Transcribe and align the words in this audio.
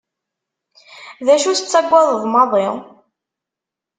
D 1.25 1.27
acu 1.33 1.51
tettagadeḍ 1.53 2.23
maḍi? 2.33 2.67